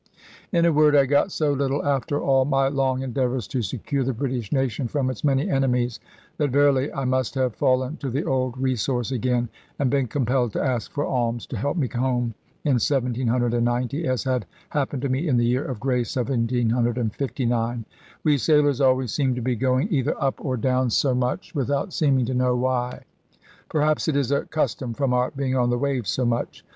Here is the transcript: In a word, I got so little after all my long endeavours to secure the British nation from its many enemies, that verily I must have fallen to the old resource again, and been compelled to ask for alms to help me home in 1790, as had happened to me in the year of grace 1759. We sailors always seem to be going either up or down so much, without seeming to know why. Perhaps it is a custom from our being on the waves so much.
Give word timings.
In 0.51 0.65
a 0.65 0.73
word, 0.73 0.95
I 0.95 1.05
got 1.05 1.31
so 1.31 1.53
little 1.53 1.85
after 1.85 2.19
all 2.19 2.43
my 2.43 2.69
long 2.69 3.03
endeavours 3.03 3.45
to 3.49 3.61
secure 3.61 4.03
the 4.03 4.15
British 4.15 4.51
nation 4.51 4.87
from 4.87 5.11
its 5.11 5.23
many 5.23 5.47
enemies, 5.47 5.99
that 6.37 6.49
verily 6.49 6.91
I 6.91 7.05
must 7.05 7.35
have 7.35 7.55
fallen 7.55 7.97
to 7.97 8.09
the 8.09 8.23
old 8.25 8.57
resource 8.57 9.11
again, 9.11 9.49
and 9.77 9.91
been 9.91 10.07
compelled 10.07 10.53
to 10.53 10.59
ask 10.63 10.91
for 10.91 11.05
alms 11.05 11.45
to 11.45 11.55
help 11.57 11.77
me 11.77 11.87
home 11.87 12.33
in 12.63 12.79
1790, 12.81 14.07
as 14.07 14.23
had 14.23 14.47
happened 14.69 15.03
to 15.03 15.09
me 15.09 15.27
in 15.27 15.37
the 15.37 15.45
year 15.45 15.65
of 15.65 15.79
grace 15.79 16.15
1759. 16.15 17.85
We 18.23 18.39
sailors 18.39 18.81
always 18.81 19.11
seem 19.11 19.35
to 19.35 19.39
be 19.43 19.55
going 19.55 19.93
either 19.93 20.19
up 20.19 20.43
or 20.43 20.57
down 20.57 20.89
so 20.89 21.13
much, 21.13 21.53
without 21.53 21.93
seeming 21.93 22.25
to 22.25 22.33
know 22.33 22.55
why. 22.55 23.03
Perhaps 23.69 24.07
it 24.07 24.15
is 24.15 24.31
a 24.31 24.45
custom 24.45 24.95
from 24.95 25.13
our 25.13 25.29
being 25.29 25.55
on 25.55 25.69
the 25.69 25.77
waves 25.77 26.09
so 26.09 26.25
much. 26.25 26.65